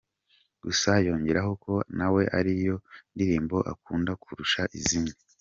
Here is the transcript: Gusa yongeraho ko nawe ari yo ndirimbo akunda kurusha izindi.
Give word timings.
Gusa 0.63 0.91
yongeraho 1.07 1.51
ko 1.63 1.73
nawe 1.97 2.23
ari 2.39 2.53
yo 2.65 2.75
ndirimbo 3.13 3.57
akunda 3.71 4.11
kurusha 4.21 4.63
izindi. 4.79 5.17